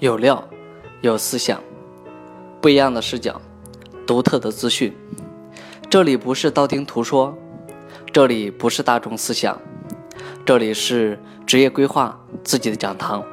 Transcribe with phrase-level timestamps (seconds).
[0.00, 0.44] 有料，
[1.00, 1.60] 有思想，
[2.60, 3.40] 不一样的视角，
[4.06, 4.96] 独特的资讯。
[5.90, 7.36] 这里不是道听途说，
[8.12, 9.60] 这里不是大众思想，
[10.46, 13.24] 这里是职业规划自己的讲堂。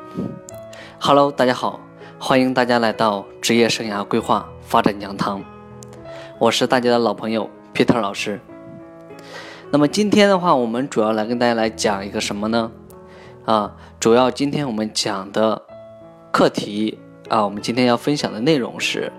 [0.99, 1.79] Hello，大家好，
[2.17, 5.43] 欢迎大家来到职业生涯规划发展讲堂。
[6.39, 8.39] 我是大家的老朋友 Peter 老师。
[9.69, 12.71] 那么今天的话，我们主要来跟大家来讲一个什么呢？
[13.45, 15.61] 啊，主要今天我们讲的。
[16.35, 16.97] 课题
[17.29, 19.09] 啊，我们今天要分享的内容是：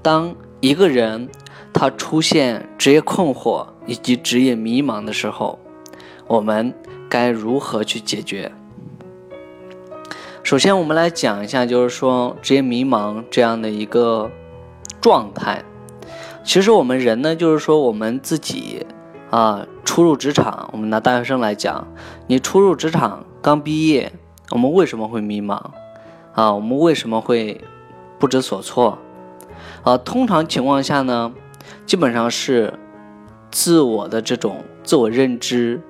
[0.00, 1.28] 当一个人
[1.74, 5.58] 他出现职业困惑以及职业迷茫的时候，
[6.26, 6.72] 我们
[7.10, 8.50] 该如何去解决？
[10.42, 14.30] 首先，我们来讲一下，就是说职业迷茫这样的一个
[15.02, 15.62] 状态。
[16.42, 18.86] 其实我们人呢，就是说我们自己
[19.28, 21.86] 啊，初入职场，我们拿大学生来讲，
[22.26, 24.10] 你初入职场刚毕业，
[24.48, 25.60] 我们为什么会迷茫？
[26.34, 27.60] 啊，我们为什么会
[28.18, 28.98] 不知所措？
[29.84, 31.32] 啊，通常情况下呢，
[31.84, 32.72] 基本上是
[33.50, 35.80] 自我的这种自我认知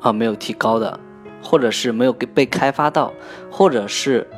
[0.00, 0.98] 啊没有提高的，
[1.42, 3.12] 或者是没有被开发到，
[3.50, 4.28] 或者是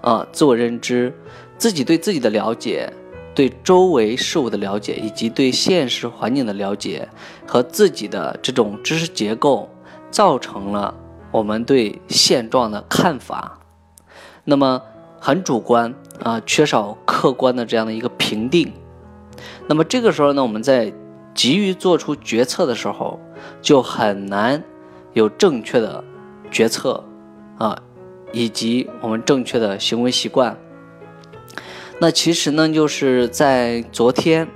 [0.00, 1.12] 啊自我认知
[1.56, 2.92] 自己对自己的了解、
[3.34, 7.08] 对周围事物的了解，以及对现实环境的了解
[7.46, 9.70] 和自己的这种知识结构，
[10.10, 10.92] 造成了
[11.30, 13.60] 我们对现状的看法。
[14.42, 14.82] 那么。
[15.26, 18.70] 很主观啊，缺少客观的这样的一个评定。
[19.66, 20.92] 那么这个时候呢，我们在
[21.34, 23.18] 急于做出决策的时候，
[23.62, 24.62] 就很难
[25.14, 26.04] 有正确的
[26.50, 27.02] 决策
[27.56, 27.80] 啊，
[28.34, 30.58] 以及我们正确的行为习惯。
[31.98, 34.46] 那其实呢，就是在昨天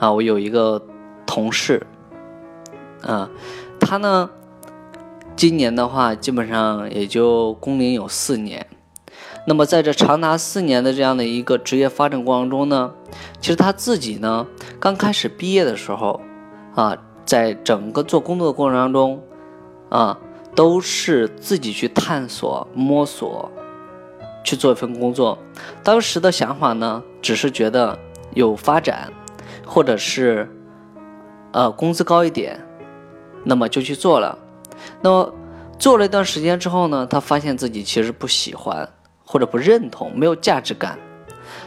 [0.00, 0.82] 啊，我有一个
[1.24, 1.86] 同事
[3.02, 3.30] 啊，
[3.78, 4.28] 他呢，
[5.36, 8.66] 今年的话，基本上也就工龄有四年。
[9.48, 12.92] 那么在这长达四年的这样的一个职业发展过程中呢，
[13.40, 14.44] 其实他自己呢
[14.80, 16.20] 刚开始毕业的时候，
[16.74, 19.22] 啊，在整个做工作的过程当中，
[19.88, 20.18] 啊，
[20.56, 23.48] 都是自己去探索、摸索，
[24.42, 25.38] 去做一份工作。
[25.84, 27.96] 当时的想法呢，只是觉得
[28.34, 29.12] 有发展，
[29.64, 30.50] 或者是，
[31.52, 32.60] 呃，工资高一点，
[33.44, 34.36] 那么就去做了。
[35.00, 35.32] 那么
[35.78, 38.88] 做了一段时间之后呢，他发现自己其实不喜欢。
[39.26, 40.96] 或者不认同，没有价值感，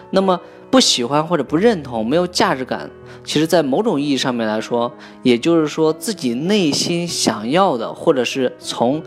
[0.09, 0.39] 那么
[0.71, 2.89] 不喜欢或者不认同，没有价值感，
[3.23, 4.91] 其实，在某种意义上面来说，
[5.23, 9.03] 也就是说自己内心想要的，或者是从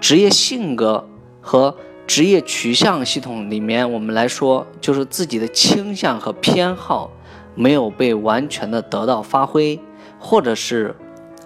[0.00, 1.06] 职业性格
[1.40, 7.10] 和职业取向系统里面，我们来说，就是自己的倾向和偏好
[7.54, 9.78] 没有被完全的得到发挥，
[10.18, 10.96] 或者是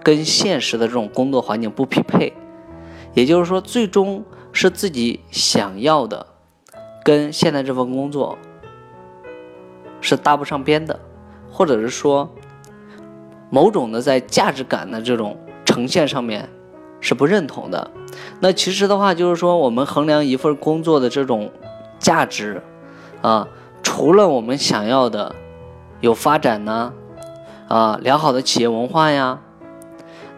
[0.02, 2.32] 跟现实的这种工作环境不匹配，
[3.14, 6.33] 也就是说，最终是自己想要的。
[7.04, 8.38] 跟现在这份工作
[10.00, 10.98] 是搭不上边的，
[11.52, 12.28] 或者是说
[13.50, 16.48] 某种的在价值感的这种呈现上面
[17.00, 17.90] 是不认同的。
[18.40, 21.50] 那其实的话，就是说我们衡量一份工作的这种
[21.98, 22.62] 价值
[23.20, 23.46] 啊，
[23.82, 25.34] 除了我们想要的
[26.00, 26.92] 有发展呢，
[27.68, 29.40] 啊良好的企业文化呀，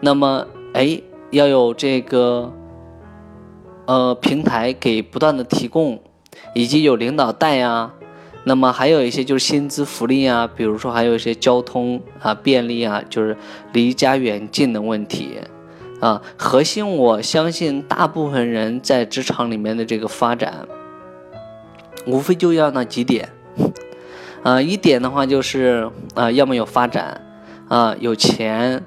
[0.01, 1.01] 那么哎
[1.31, 2.51] 要有这个
[3.85, 6.01] 呃平台给不断的提供。
[6.53, 7.91] 以及有领导带呀，
[8.45, 13.35] 那么还有一些就是薪资福利啊，比如说还有一些交通啊便利啊，就是
[13.73, 15.41] 离家远近的问题
[15.99, 16.21] 啊。
[16.37, 20.65] 核心我相信大部分人在职场里面的这个发展，
[22.05, 23.29] 无非就要那几点
[24.43, 24.61] 啊。
[24.61, 27.21] 一点的话就是啊，要么有发展
[27.67, 28.81] 啊，有钱，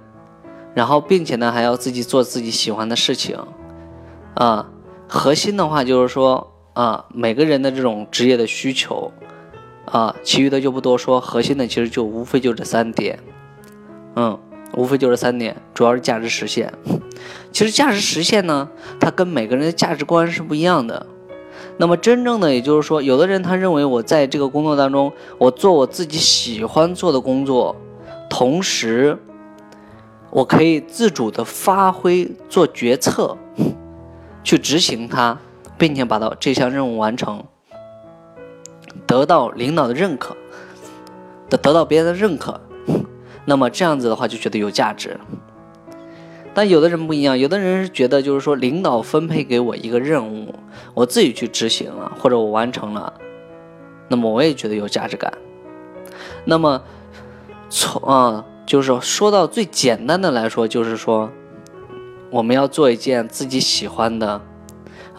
[0.72, 3.36] 然后并且呢还要自己做自己喜欢的事情
[4.34, 4.70] 啊。
[5.06, 6.46] 核心的话就是说。
[6.80, 9.12] 啊，每个人的这种职业的需求，
[9.84, 11.20] 啊，其余的就不多说。
[11.20, 13.18] 核心的其实就无非就这三点，
[14.16, 14.38] 嗯，
[14.74, 16.72] 无非就这三点，主要是价值实现。
[17.52, 18.66] 其实价值实现呢，
[18.98, 21.04] 它跟每个人的价值观是不一样的。
[21.76, 27.76] 那么真正的，也就是说，有的人他认为我在这个工作当中，我做我自己喜欢做的工作，
[28.30, 29.18] 同时
[30.30, 33.36] 我可以自主的发挥做决策，
[34.42, 35.38] 去执行它。
[35.80, 37.42] 并且把到这项任务完成，
[39.06, 40.36] 得到领导的认可，
[41.48, 42.60] 得得到别人的认可，
[43.46, 45.18] 那么这样子的话就觉得有价值。
[46.52, 50.54] 但有的人不一样，有的人是觉得就是说领导分配给我一个任务，
[50.92, 53.14] 我自己去执行了或者我完成了，
[54.08, 55.32] 那么我也觉得有价值感。
[56.44, 56.82] 那么
[57.70, 61.30] 从啊，就是说到最简单的来说，就是说
[62.28, 64.42] 我们要做一件自己喜欢的。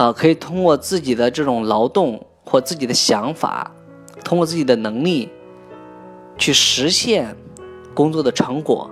[0.01, 3.71] 啊，可以通过自己的这种劳动或自己的想法，
[4.23, 5.29] 通过自己的能力
[6.39, 7.35] 去实现
[7.93, 8.89] 工作的成果，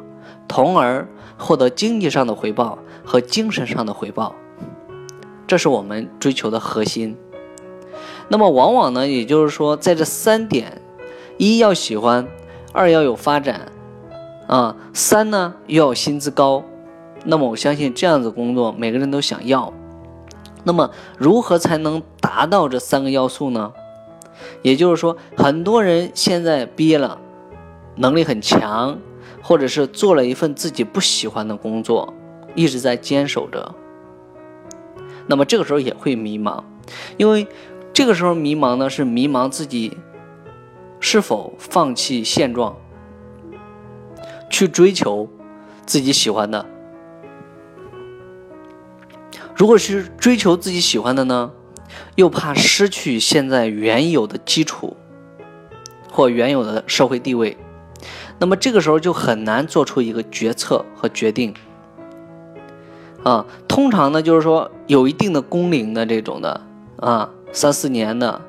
[0.48, 4.36] 从而获得经济上的回报和精神上的回报，
[5.48, 7.18] 这是我们追求的核心。
[8.28, 10.80] 那么，往往呢，也就是说，在这三点：
[11.40, 12.28] 一要喜欢，
[12.72, 13.72] 二要有发展，
[14.46, 16.64] 啊，三呢又要薪资高。
[17.26, 19.74] 那么，我相信这样子工作，每个人都想要。
[20.64, 23.72] 那么，如何才能达到这三个要素呢？
[24.62, 27.20] 也就是说，很多人现在毕业了，
[27.96, 29.00] 能力很强，
[29.42, 32.14] 或者是做了一份自己不喜欢的工作，
[32.56, 33.74] 一直在坚守着。
[35.28, 36.64] 那么这个时候也会迷茫，
[37.18, 37.48] 因为
[37.94, 39.98] 这个时候迷茫呢，是迷茫自己
[41.00, 42.76] 是否放弃现状，
[44.50, 45.30] 去追求
[45.86, 46.66] 自己喜欢的。
[49.60, 51.52] 如果是追求自己喜欢的呢，
[52.16, 54.96] 又怕失去现在原有的基础
[56.10, 57.58] 或原有的社会地位，
[58.40, 61.54] 那么这个时候就很难做出一个决策和决定。
[63.24, 66.62] 啊，通常呢就是说有一定的工龄的这种的
[66.96, 68.40] 啊，三四年的，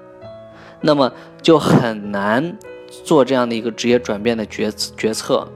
[0.81, 1.12] 那么
[1.43, 2.57] 就很难
[3.03, 5.49] 做这样的一个职业转变的决决策。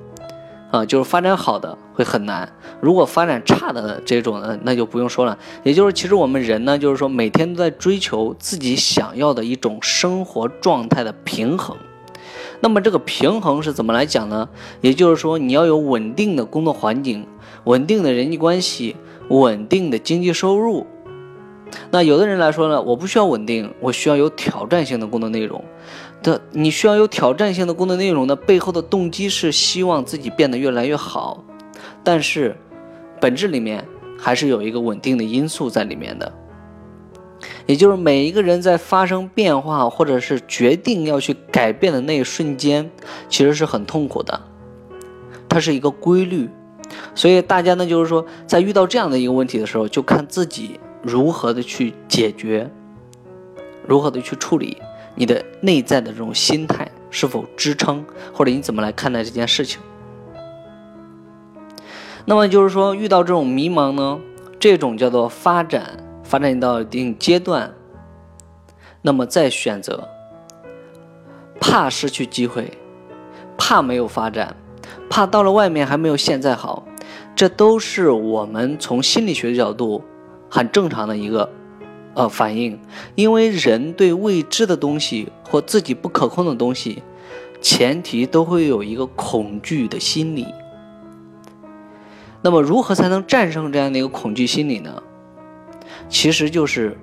[0.74, 5.38] 啊，就是发展好的会很难，如果发展差的这种呢，那就不用说了。
[5.62, 11.76] 也就是其实我们人呢，就是说每天都在追求自己想要的一种生活状态的平衡。
[12.58, 14.48] 那么这个平衡是怎么来讲呢？
[14.80, 17.24] 也就是说你要有稳定的工作环境、
[17.62, 18.96] 稳定的人际关系、
[19.28, 20.88] 稳定的经济收入。
[21.92, 25.64] 那有的人来说呢，我不需要稳定，我需要有挑战性的工作内容。
[26.24, 31.44] 的，你需要有挑战性的工作内容的背后的动机是希望自己变得越来越好，
[32.02, 32.56] 但是
[33.20, 33.86] 本质里面
[34.18, 36.32] 还是有一个稳定的因素在里面的，
[37.66, 42.90] 也就是每一个人在发生变化或者是决定要去改变的那一瞬间，
[43.28, 44.40] 其实是很痛苦的，
[45.48, 46.48] 它是一个规律，
[47.14, 52.70] 所以大家呢就是说，在遇到这样的一个问题的时候，就看自己如何的去解决，
[53.86, 54.78] 如何的去处理。
[55.14, 59.80] 你的内在的这种心态是否支撑，或者你怎么来看待这件事情？
[62.24, 64.18] 那么就是说，遇到这种迷茫呢，
[64.58, 67.72] 这种叫做发展，发展到一定阶段，
[69.02, 70.08] 那么再选择，
[71.60, 72.72] 怕失去机会，
[73.56, 74.56] 怕没有发展，
[75.10, 76.84] 怕到了外面还没有现在好，
[77.36, 80.02] 这都是我们从心理学角度
[80.50, 81.48] 很正常的一个。
[82.14, 82.78] 呃，反应，
[83.14, 87.02] 因为人对未知的东西或自己不可控的东西，
[87.60, 90.46] 前提都会有一个恐惧的心理。
[92.40, 95.02] 那么，如何才能战胜这样的一个恐惧心理呢？
[96.08, 96.96] 其实就是，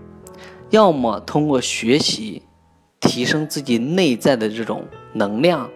[0.70, 2.44] 要么通过学习
[3.00, 5.70] 提升自己内在的这种能量，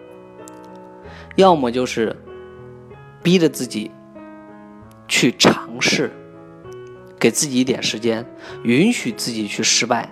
[1.34, 2.16] 要么就是
[3.22, 3.90] 逼着自己
[5.08, 6.10] 去尝试。
[7.18, 8.24] 给自己一点时间，
[8.62, 10.08] 允许自己去失败。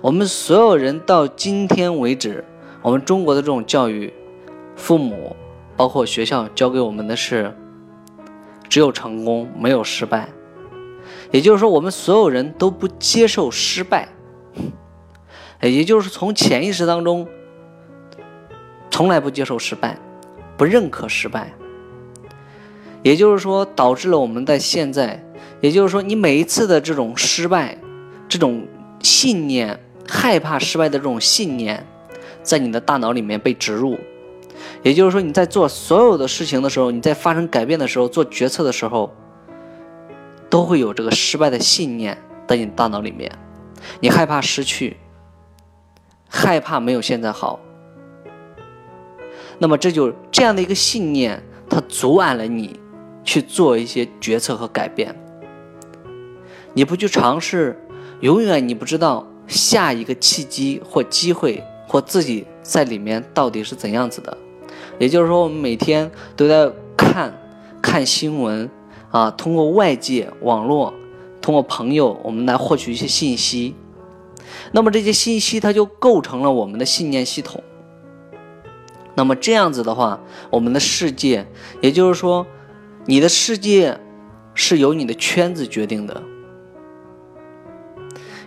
[0.00, 2.44] 我们所有人到今天为止，
[2.80, 4.12] 我们中国的这种教育，
[4.74, 5.36] 父母
[5.76, 7.54] 包括学校教给我们的是，
[8.68, 10.28] 只有成功没有失败。
[11.30, 14.08] 也就是说，我们所有人都不接受失败，
[15.60, 17.26] 也就是从潜意识当中，
[18.90, 19.96] 从来不接受失败，
[20.56, 21.52] 不认可失败。
[23.02, 25.24] 也就是说，导致了我们在现在。
[25.62, 27.78] 也就是说，你每一次的这种失败，
[28.28, 28.66] 这种
[29.00, 31.86] 信念，害怕失败的这种信念，
[32.42, 33.96] 在你的大脑里面被植入。
[34.82, 39.14] 也就是说，你在做所有的事情的时候，你在发生改变的时候，做决策的时候，
[40.50, 43.30] 都会有这个失败的信念在你大脑里面。
[44.00, 44.96] 你害怕失去，
[46.28, 47.60] 害怕没有现在好。
[49.58, 51.40] 那么，这就这样的一个信念，
[51.70, 52.80] 它阻碍了你
[53.22, 55.14] 去做一些决策和改变。
[56.74, 57.78] 你不去尝试，
[58.20, 64.36] 永远你不知道下一个契机或机会或自己在里面到底是怎样子的。
[64.98, 67.32] 也就是说，我们每天都在看
[67.82, 68.70] 看新闻
[69.10, 70.94] 啊，通过外界网络，
[71.40, 73.74] 通过朋友，我们来获取一些信息。
[74.72, 77.62] 那么这些信息它就构成了我们的信念系统。
[79.14, 80.18] 那么这样子的话，
[80.50, 81.46] 我们的世界，
[81.82, 82.46] 也就是说，
[83.04, 83.98] 你的世界
[84.54, 86.22] 是由你的圈子决定的。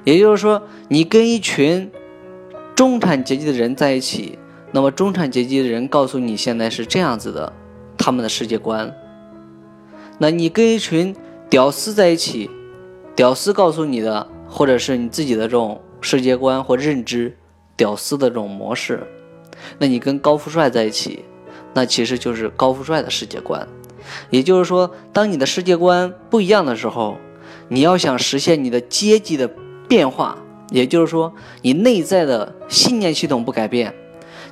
[0.05, 1.91] 也就是说，你跟一群
[2.73, 4.39] 中产阶级的人在一起，
[4.71, 7.51] 那么中产阶级的人告诉你现在是这样子的，
[7.97, 8.95] 他们的世界观。
[10.17, 11.13] 那你跟一群
[11.49, 12.49] 屌丝在一起，
[13.15, 17.35] 屌丝告诉你的，或者是你自己的这种世界观或认知
[17.75, 19.05] 屌丝的这种模式，
[19.79, 21.25] 那你跟高富帅在一起，
[21.73, 23.67] 那其实就是高富帅的世界观。
[24.29, 27.17] 也就是说，当你的世界观不一样的时候，
[27.69, 29.49] 你要想实现你的阶级的
[29.87, 30.37] 变化，
[30.69, 33.93] 也就是说，你内在的信念系统不改变，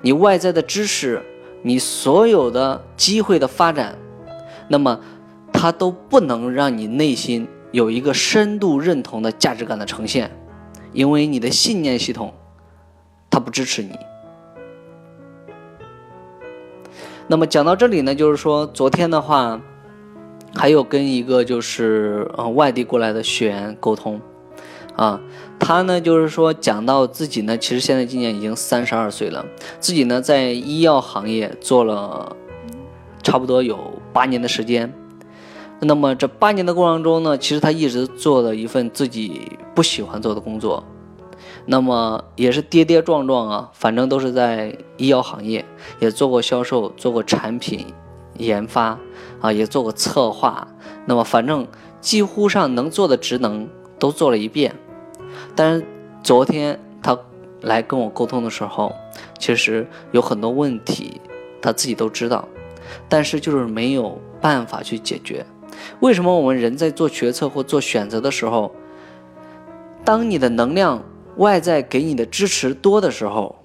[0.02, 1.22] 你外在的知识，
[1.62, 3.98] 你所有的机会的发展，
[4.68, 5.00] 那么
[5.52, 10.30] 它都不能让你内心有一个深度认同的价值感的呈现，
[10.92, 12.34] 因为你的信念系统
[13.30, 13.92] 它不支持你。
[17.26, 19.60] 那么讲到这里呢，就是说昨天的话，
[20.54, 24.20] 还有跟一个就是呃外地过来的学员沟通，
[24.96, 25.20] 啊，
[25.60, 29.46] 他呢就是说讲到自己呢，其实现在今年已经三十二岁了，
[29.80, 32.36] 自己呢在医药行业做了
[33.22, 34.94] 差不多有八年的时间，
[35.80, 40.84] 那么这八年的过程中呢，其实他一直做了一份自己不喜欢做的工作。
[41.66, 45.64] 那么也是跌跌撞撞啊，反正都是在医药行业，
[46.00, 47.86] 也做过销售，做过产品
[48.38, 49.00] 研发
[49.40, 50.68] 啊，也做过策划。
[51.06, 51.66] 那么反正
[52.02, 54.76] 几乎上能做的职能都做了一遍。
[55.56, 55.86] 但是
[56.24, 57.18] 昨天他
[57.62, 58.94] 来跟我沟通的时候，
[59.40, 61.22] 其实有很多问题
[61.62, 62.48] 他自己都知道，
[63.08, 65.46] 但是就是没有办法去解决。
[66.00, 68.74] 为什么我们人在做决策或做选择的时候，
[70.04, 71.04] 当你的能量？
[71.38, 73.56] 外在给你的支持多的时候，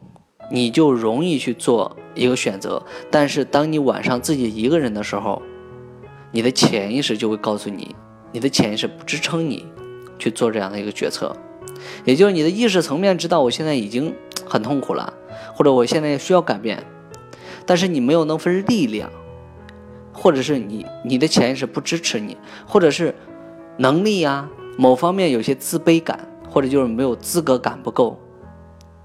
[0.51, 2.83] 你就容易去做一个选择。
[3.11, 5.43] 但是当你晚上自己一个人的时候，
[6.33, 7.95] 你的潜意识就会告诉你，
[8.33, 9.67] 你的潜意识不支撑你
[10.19, 11.37] 去做这样的一个决策。
[12.05, 14.15] 也就是你的意识层面知道我现在已经
[14.47, 15.13] 很痛苦了，
[15.55, 16.85] 或者我现在需要改变，
[17.67, 19.11] 但是你没有那份力量，
[20.13, 23.15] 或者是你你的潜意识不支持你，或者是
[23.77, 26.19] 能力呀某方面有些自卑感。
[26.51, 28.19] 或者就是没有资格感不够，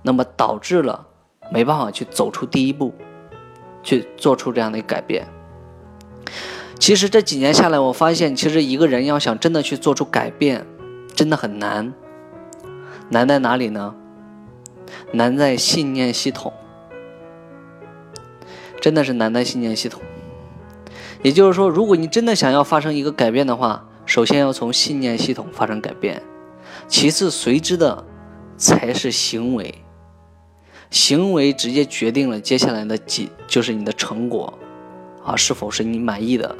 [0.01, 1.05] 那么导致了
[1.51, 2.93] 没办法去走出第一步，
[3.83, 5.27] 去做出这样的改变。
[6.79, 10.65] 其实这几年下来，我发现，其实一个人要想真的去做出改变，
[11.13, 11.93] 真的很难。
[13.09, 13.95] 难在哪里呢？
[15.11, 16.51] 难在信念系统，
[18.81, 20.01] 真的是难在信念系统。
[21.21, 26.21] 也就是说，如果你真的想要发生一个改变的话，首先要从信念系统发生改变。
[26.87, 28.03] 其次，随之的
[28.57, 29.73] 才是行为，
[30.89, 34.53] 行为直接决定了接下来的几就是你的成果，
[35.23, 36.55] 啊，是否是你满意的？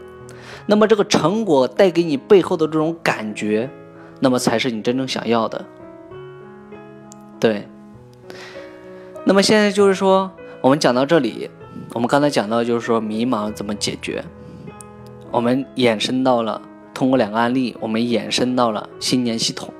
[0.65, 3.69] 那么这个成果带给你背后的这种感觉，
[4.21, 5.65] 那么才是你真正想要的。
[7.43, 7.67] 对。
[9.25, 10.31] 那么现在就是说，
[10.61, 11.49] 我们讲到这里，
[11.93, 14.23] 我们刚才讲到就是说迷茫怎么解决，
[15.29, 16.61] 我们延伸到了
[16.93, 19.73] 通过两个案例，我们延伸到了信念系统。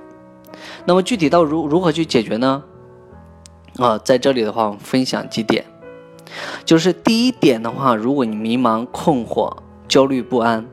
[0.83, 2.65] 那么具体到如如何去解决呢？
[3.77, 5.63] 啊，在这里的话，我们分享几点，
[6.65, 9.55] 就是第一点的话，如果你迷茫、困惑、
[9.87, 10.65] 焦虑不安，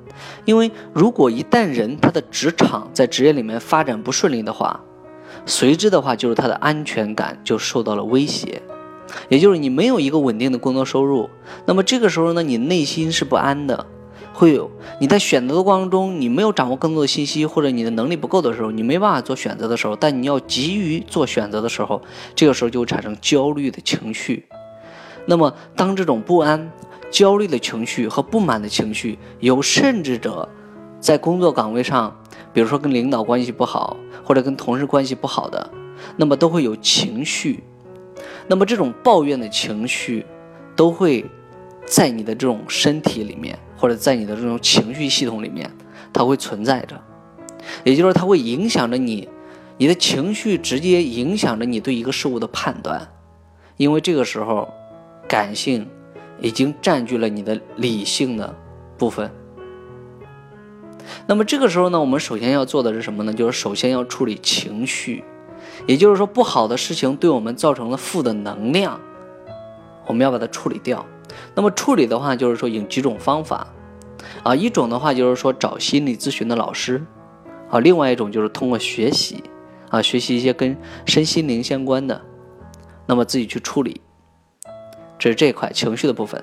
[0.45, 4.81] 因为如果一旦人他的职场在职业里面发展不顺利的话，
[5.47, 8.63] 随之的话就是他的安全感就受到了威胁，
[9.29, 11.29] 也就是你没有一个稳定的工作收入，
[11.67, 13.87] 那么这个时候呢，你内心是不安的。
[14.33, 14.71] 会有
[15.01, 22.01] 你在选择的过程中，你没有掌握更多的信息，或者你的能力不够的时候，你没办法做选择的时候，但你要急于做选择的时候，
[22.35, 24.47] 这个时候就会产生焦虑的情绪。
[25.27, 26.71] 那么，当这种不安、
[27.11, 30.49] 焦虑的情绪和不满的情绪，有甚至者
[31.01, 32.17] 在工作岗位上，
[32.53, 35.71] 比如说跟领导关系不好，或者跟同事关系不好的，
[36.17, 37.63] 那么都会有情绪。
[38.47, 40.27] 那么这种抱怨的情绪，
[40.75, 41.25] 都会
[41.87, 43.59] 在你的这种身体里面。
[43.81, 45.71] 或者在你的这种情绪系统里面，
[46.13, 47.01] 它会存在着，
[47.83, 49.27] 也就是说，它会影响着你，
[49.79, 53.09] 你的情绪直接影响着你对一个事物的判断，
[53.79, 54.69] 因为这个时候，
[55.27, 55.89] 感性
[56.43, 58.55] 已经占据了你的理性的
[58.99, 59.31] 部分。
[61.27, 63.33] 那么这个时候呢，我们首先要做的是什么呢？
[63.33, 65.25] 就是首先要处理情绪，
[65.87, 69.01] 也就是说，不好的事情对我们造成了负的能量，
[70.07, 71.05] 我们要把它处理掉。
[71.55, 73.67] 那么处理的话，就是说有几种方法，
[74.43, 77.05] 啊，一种的话就是说找心理咨询的老师，
[77.71, 79.43] 啊，另外一种就是通过学习，
[79.89, 80.77] 啊，学习一些跟
[81.07, 82.21] 身心灵相关的，
[83.07, 84.01] 那么自己去处理，
[85.19, 86.43] 这是这一块情绪的部分。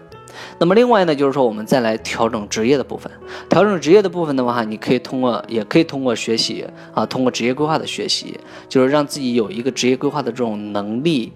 [0.60, 3.12] 那么另外呢，就是说我们再来调整职业的部分，
[3.50, 11.34] 调整职业的部分的话，你可以通过，也可以通过学习，啊，通过职业规划的学习，就是让自己有一个职业规划的这种能力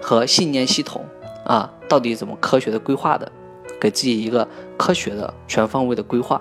[0.00, 1.04] 和信念系统。
[1.44, 3.32] 啊，到底怎么科学的规划的？
[3.80, 6.40] 给自己一个科学的全方位的规划。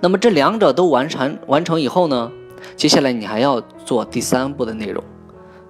[0.00, 2.32] 那么这两者都完成完成以后呢，
[2.76, 5.04] 接下来你还要做第三步的内容，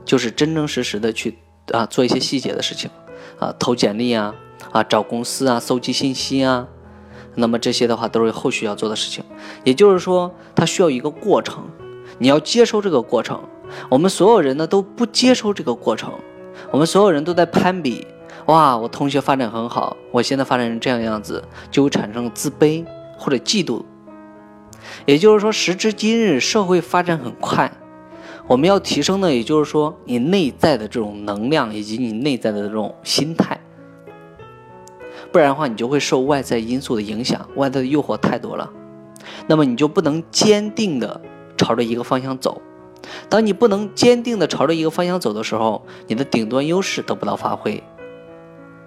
[0.05, 1.39] 就是真真实实的去
[1.73, 2.89] 啊做一些细节的事情，
[3.41, 4.33] 啊投简历啊，
[4.71, 6.69] 啊找公司啊，搜集信息啊，
[7.35, 9.25] 那么这些的话都是后续要做的事情。
[9.65, 11.65] 也就是说，它需要一个过程，
[12.19, 13.43] 你要接受这个过程。
[13.89, 16.13] 我们所有人呢都不接受这个过程，
[16.71, 18.07] 我们所有人都在攀比。
[18.47, 22.85] 哇，我同学发展很好，我现在发展成这样样子，就会产生自卑
[23.17, 23.83] 或者嫉妒。
[25.07, 27.71] 也就是说，时至今日，社会发展很快，
[28.51, 33.61] 我们要提升的，也就是说，你内在的这种能量以及你内在的这种心态，
[35.31, 38.69] 不然的话，你就会受外在因素的影响，外在的诱惑太多了，
[39.47, 41.21] 那么你就不能坚定的
[41.57, 42.61] 朝着一个方向走。
[43.29, 47.81] 当你不能坚定的朝着一个方向走的时候，你的顶端优势得不到发挥，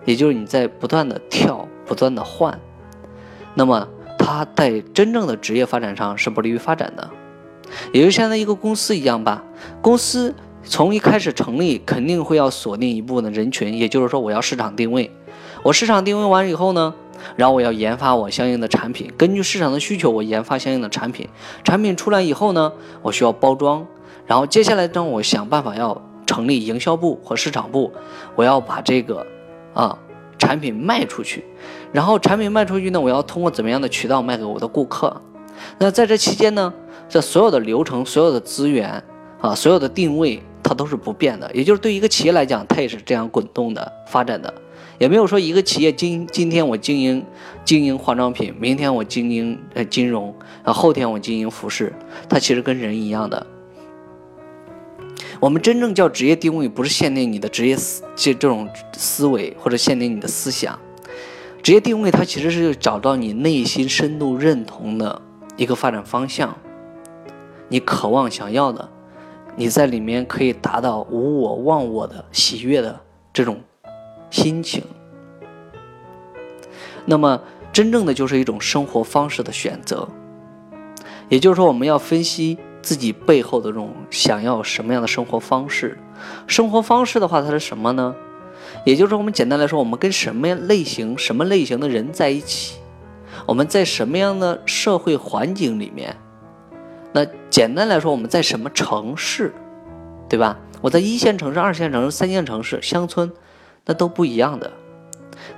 [0.03, 2.59] 也就是你在不断的跳，不断的换，
[3.53, 3.87] 那么。
[4.25, 7.09] 它在真正的职业发展上是不利于发展的，
[7.91, 9.43] 也就像一个公司一样吧。
[9.81, 15.11] 公司从一开始成立，肯定会要锁定一部分的人群，也就是说，我要市场定位。
[15.61, 16.93] 我市场定位完以后呢，
[17.35, 21.27] 然后我要研发我相应的产品，根据市场的需求，我研发相应的产品。
[21.63, 23.85] 产品出来以后呢，我需要包装，
[24.25, 27.91] 然后接下来呢，我想办法要成立营销部和市场部，
[28.35, 29.25] 我要把这个
[29.73, 29.97] 啊
[30.37, 31.45] 产品卖出去。
[31.91, 35.21] 然后产品卖出去呢，我要通过怎么样的渠道卖给我的顾客？
[35.77, 36.73] 那在这期间呢，
[37.13, 39.03] 这所有的流程、所有的资源
[39.39, 41.47] 啊、所有的定位，它都是不变的。
[41.53, 44.51] 也就是对一个企业来讲，它也是这样滚动的发展的，
[44.97, 47.23] 也没有说一个企业今今天我经营
[47.63, 51.93] 经营化妆品，明天我经营呃金融，啊后天我经营服饰，
[52.27, 53.45] 它其实跟人一样的。
[55.39, 58.67] 我们真正叫职业定位，不是限定你的职业思这这种
[58.97, 60.79] 思维，或者限定你的思想。
[61.61, 65.21] 职业定位，它其实是找到你内心深度认同的
[65.57, 66.57] 一个发展方向，
[67.73, 68.87] 你渴望想要的，
[69.55, 72.99] 你在里面可以达到无我忘我的喜悦的
[73.33, 73.59] 这种
[74.29, 74.83] 心情。
[77.03, 80.07] 那么，真正的就是一种生活方式的选择，
[81.29, 85.97] 也就是说，我们要分析自己背后的这种想要什么样的生活方式。
[86.45, 88.13] 生活方式的话，它是什么呢？
[88.85, 92.77] 也就是说，我们简单来说，我们跟什么类型、什么类型的人在一起，
[93.47, 96.15] 我们在什么样的社会环境里面，
[97.13, 99.53] 那简单来说，我们在什么城市，
[100.27, 100.57] 对吧？
[100.81, 103.31] 我在一线城市、二线城市、三线城市、乡村，
[103.85, 104.71] 那都不一样的。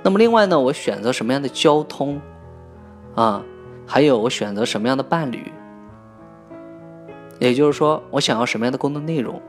[0.02, 2.20] 那么另外呢，我选择什么样的交通
[3.14, 3.42] 啊？
[3.86, 5.50] 还有我选择什么样的伴侣？
[7.38, 9.40] 也就是说，我想要什么样的工作内容？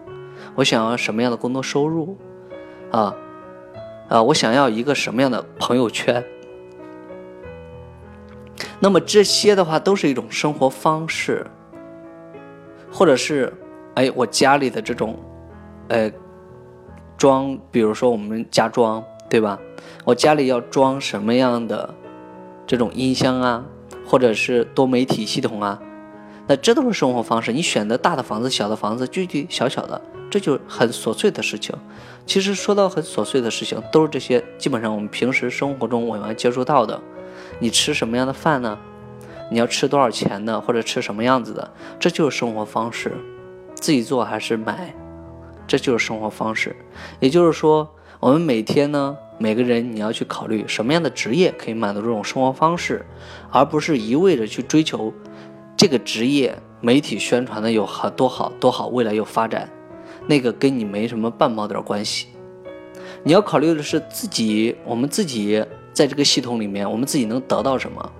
[0.55, 2.17] 我想要什么样的工作收入？
[2.91, 3.13] 啊？
[4.09, 6.23] 啊，我想要一个什么样的朋友圈？
[8.79, 11.45] 那么这些的话都是一种生活方式，
[12.91, 13.53] 或者是，
[13.95, 15.17] 哎，我家里的这种，
[15.89, 16.11] 呃，
[17.17, 19.59] 装，比如说我们家装，对吧？
[20.05, 21.93] 我家里要装什么样的
[22.65, 23.65] 这种音箱啊，
[24.05, 25.79] 或者是多媒体系统啊？
[26.47, 27.51] 那这都是生活方式。
[27.51, 31.75] 你选择大的房子、小的房子、具体小小的，这就很琐碎的事情。
[32.25, 36.99] 其实说到很琐碎的事情，都是这些基本上我们平时生活中我们接触到的。
[37.59, 38.77] 你吃什么样的饭呢？
[39.49, 43.11] 你要吃多少钱的，或者吃什么样子的，这就是生活方式。
[43.75, 44.93] 自己做还是买，
[45.67, 46.75] 这就是生活方式。
[47.19, 47.87] 也就是说，
[48.19, 53.05] 我们每天呢，每个人你要去考虑什么样的职业可以满足这种生活方式，
[53.51, 55.13] 而不是一味的去追求
[55.77, 59.69] 这个职业媒体宣传的有好多好多好，未来有发展。
[60.25, 62.27] 那个跟你没什么半毛点关系，
[63.23, 68.11] 你要考虑的是自己，我们自己在这个系统里面，我们自己能得到什么？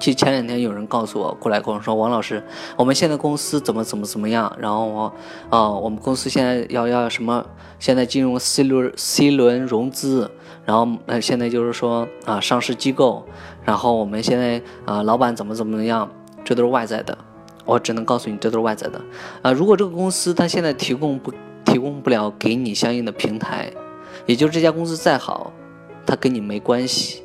[0.00, 2.42] 其实前两天有人告诉我过来跟我说，王老师，
[2.76, 4.50] 我们现在公司怎么怎么怎么样？
[4.58, 5.12] 然后我，
[5.50, 7.44] 啊，我们公司现在要要什么？
[7.78, 10.30] 现在进入 C 轮 C 轮融资，
[10.64, 13.24] 然后呃，现在就是说啊，上市机构，
[13.64, 16.10] 然后我们现在啊，老板怎么怎么样？
[16.44, 17.16] 这都是外在的。
[17.66, 19.00] 我只能告诉你，这都是外在的，
[19.42, 21.32] 啊，如果这个公司它现在提供不
[21.64, 23.70] 提供不了给你相应的平台，
[24.26, 25.52] 也就是这家公司再好，
[26.04, 27.22] 它跟你没关系，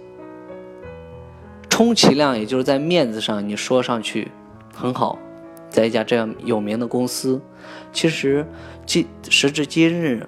[1.75, 4.31] 充其量也就是在面子上你说上去
[4.73, 5.19] 很好，
[5.69, 7.41] 在一家这样有名的公司，
[7.91, 8.47] 其实
[8.85, 10.25] 今时至今日，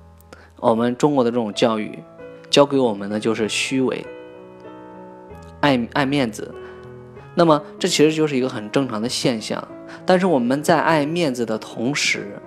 [0.56, 1.98] 我们中国的这种教育
[2.48, 4.06] 教给我们的就是虚伪，
[5.60, 6.54] 爱爱面子。
[7.34, 9.62] 那么，这其实就是一个很正常的现象。
[10.06, 12.40] 但是我们在爱面子的同时，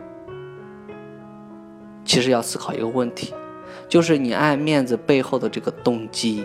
[2.04, 3.32] 其实要思考一个问题，
[3.88, 6.44] 就是你爱面子背后的这个动机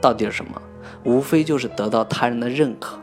[0.00, 0.60] 到底是什么？
[1.04, 2.98] 无非就是得到他人的认可。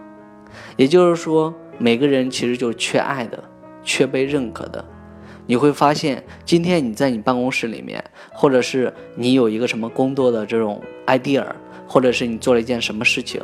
[0.76, 3.44] 也就是说，每个人其实就是缺爱的，
[3.84, 4.84] 缺被认可的。
[5.46, 11.46] 你会发现，今天你在你办公室里面，或者是你有一个什么工作的这种 idea，
[11.88, 13.42] 或者是你做了一件什么事情，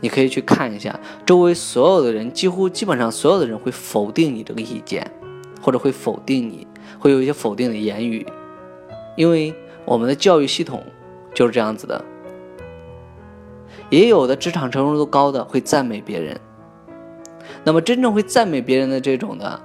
[0.00, 5.10] 你可以去看一下，周围所有的人，几乎基本上所有的人会否定你这个意见，
[5.62, 6.66] 或者会否定你，
[6.98, 8.26] 会有一些否定的言语，
[9.16, 9.54] 因为
[9.86, 10.84] 我们的教育系统
[11.34, 12.04] 就是这样子的。
[13.90, 16.40] 也有的职场成熟度高的会赞美别人，
[17.64, 19.60] 那么真正会赞美别人的这种的。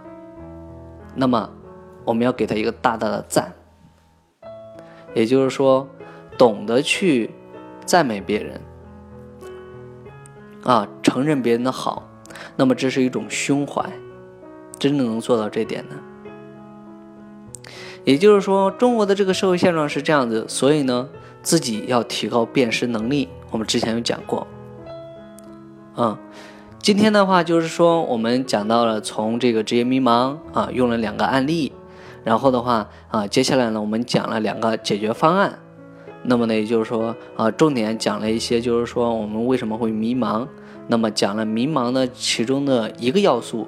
[1.15, 1.49] 那么，
[2.05, 3.53] 我们要给他一个大大的赞，
[5.13, 5.87] 也就是说，
[6.37, 7.31] 懂得去
[7.85, 8.61] 赞美别人，
[10.63, 12.07] 啊，承认别人的好，
[12.55, 13.83] 那么这是一种胸怀，
[14.79, 15.95] 真正能做到这点的。
[18.03, 21.09] 也就是说，中国的这个社会现状是这样子，所以呢，
[21.41, 23.27] 自己要提高辨识能力。
[23.51, 24.47] 我们之前有讲过，
[25.97, 26.17] 嗯。
[26.83, 31.71] 今天的话就是说，我们讲到了从这个职业迷茫啊，用了两个案例，
[32.23, 35.59] 然后的话啊，接下来呢，我们讲了两个解决方案。
[36.23, 40.47] 那么呢，也就是说啊，重点讲了一些，就是说我们为什么会迷茫。
[40.87, 43.67] 那么讲了迷茫的其中的一个要素，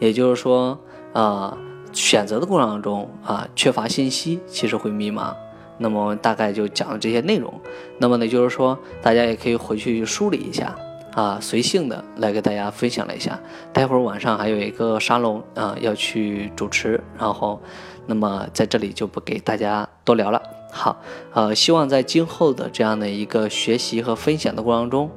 [0.00, 0.78] 也就是说
[1.12, 1.54] 啊，
[1.92, 5.34] 选择的过程当中啊，缺乏信息，其实会迷茫。
[5.78, 7.52] 那么大概就讲了这些内容。
[7.98, 10.74] 那么呢，就是说大家也可以回去梳理一下。
[11.14, 13.38] 啊，随性的来给大家分享了一下。
[13.72, 17.62] 待会儿晚上还有一个沙龙啊，要去主持，然后，
[18.06, 20.42] 那么在这里就不给大家多聊了。
[20.72, 21.00] 好，
[21.32, 25.08] 呃，希望在今后的这样的一个学习和分享的过程中，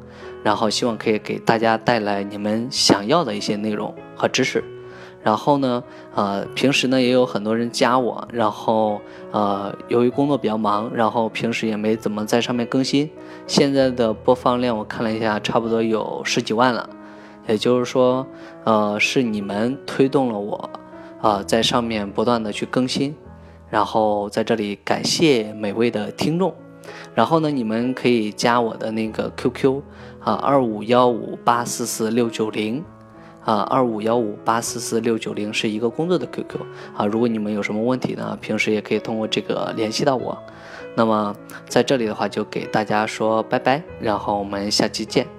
[0.44, 4.64] 然后希望可以给大家带来你们想要的一些内容和知识。
[5.24, 5.84] 然后呢，
[6.16, 9.02] 呃，平时呢也有很多人加我，然后
[9.32, 13.10] 呃，由于工作比较忙，然后平时也没怎么在上面更新。
[13.46, 16.90] 现在的播放量我看了一下，差不多有十几万了，
[17.48, 18.26] 也就是说，
[18.64, 20.70] 呃，是你们推动了我，
[21.22, 23.14] 啊，在上面不断的去更新。
[23.70, 26.54] 然后在这里感谢每位的听众。
[27.14, 29.82] 然后呢，你们可以加我的那个 QQ，
[30.22, 32.82] 啊，二五幺五八四四六九零。
[33.48, 36.60] 啊，二五幺五八四四六九零是一个工作的 QQ
[36.98, 37.06] 啊。
[37.06, 40.38] 如果你们有什么问题呢，平时也可以通过这个联系到我。
[40.96, 41.34] 那么
[41.70, 45.37] 在这里的话，就给大家说拜拜，然后我们下期见。